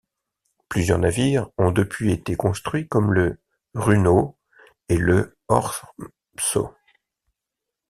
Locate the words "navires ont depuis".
0.97-2.11